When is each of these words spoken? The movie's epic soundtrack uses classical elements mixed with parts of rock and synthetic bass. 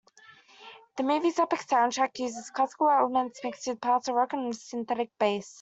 The 0.97 1.03
movie's 1.03 1.37
epic 1.37 1.59
soundtrack 1.59 2.17
uses 2.17 2.49
classical 2.49 2.89
elements 2.89 3.39
mixed 3.43 3.67
with 3.67 3.79
parts 3.81 4.07
of 4.07 4.15
rock 4.15 4.33
and 4.33 4.55
synthetic 4.55 5.11
bass. 5.19 5.47